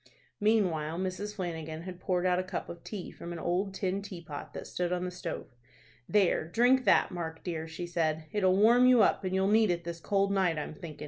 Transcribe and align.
Meanwhile 0.39 0.97
Mrs. 0.97 1.35
Flanagan 1.35 1.83
had 1.83 1.99
poured 1.99 2.25
out 2.25 2.39
a 2.39 2.43
cup 2.43 2.69
of 2.69 2.83
tea 2.83 3.11
from 3.11 3.31
an 3.31 3.37
old 3.37 3.71
tin 3.75 4.01
teapot 4.01 4.51
that 4.55 4.65
stood 4.65 4.91
on 4.91 5.05
the 5.05 5.11
stove. 5.11 5.53
"There, 6.09 6.43
drink 6.47 6.85
that, 6.85 7.11
Mark 7.11 7.43
dear," 7.43 7.67
she 7.67 7.85
said. 7.85 8.25
"It'll 8.31 8.57
warm 8.57 8.87
you 8.87 9.03
up, 9.03 9.23
and 9.23 9.35
you'll 9.35 9.47
need 9.47 9.69
it 9.69 9.83
this 9.83 9.99
cold 9.99 10.31
night, 10.31 10.57
I'm 10.57 10.73
thinkin'." 10.73 10.99